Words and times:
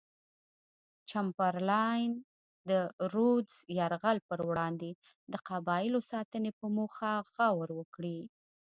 چمبرلاین 1.09 2.11
د 2.69 2.71
رودز 3.13 3.55
د 3.65 3.69
یرغل 3.79 4.17
پر 4.29 4.39
وړاندې 4.49 4.91
د 5.31 5.33
قبایلو 5.49 5.99
ساتنې 6.11 6.51
په 6.59 6.65
موخه 6.77 7.11
غور 7.33 7.69
وکړي. 7.79 8.19